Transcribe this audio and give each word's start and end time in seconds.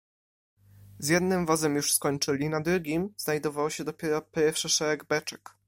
"Z 0.99 1.09
jednym 1.09 1.45
wozem 1.45 1.75
już 1.75 1.93
skończyli, 1.93 2.49
na 2.49 2.61
drugim 2.61 3.13
znajdował 3.17 3.69
się 3.69 3.83
dopiero 3.83 4.21
pierwszy 4.21 4.69
szereg 4.69 5.03
beczek." 5.05 5.49